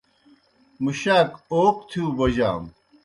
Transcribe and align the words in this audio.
مُشاک 0.83 1.29
اوق 1.51 1.75
تِھیؤ 1.89 2.07
بوجانوْ۔ 2.17 2.69